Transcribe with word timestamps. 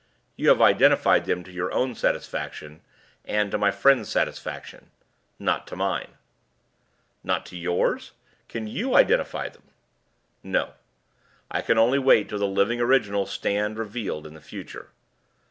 "You 0.35 0.49
have 0.49 0.63
identified 0.63 1.25
them 1.25 1.43
to 1.43 1.51
your 1.51 1.71
own 1.71 1.93
satisfaction, 1.93 2.81
and 3.23 3.51
to 3.51 3.59
my 3.59 3.69
friend's 3.69 4.09
satisfaction. 4.09 4.89
Not 5.37 5.67
to 5.67 5.75
mine." 5.75 6.13
"Not 7.23 7.45
to 7.45 7.55
yours? 7.55 8.11
Can 8.49 8.65
you 8.65 8.95
identify 8.95 9.49
them?" 9.49 9.69
"No. 10.41 10.73
I 11.51 11.61
can 11.61 11.77
only 11.77 11.99
wait 11.99 12.29
till 12.29 12.39
the 12.39 12.47
living 12.47 12.81
originals 12.81 13.29
stand 13.29 13.77
revealed 13.77 14.25
in 14.25 14.33
the 14.33 14.41
future." 14.41 14.89